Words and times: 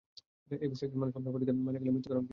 এই 0.63 0.67
বয়সী 0.69 0.83
একজন 0.85 0.99
মানুষ 1.01 1.13
আপনার 1.19 1.33
বাড়িতে 1.35 1.51
মারা 1.67 1.77
গেলে 1.81 1.91
মৃত্যুর 1.93 2.11
কারণ 2.13 2.21
কী 2.21 2.25
হবে? 2.25 2.29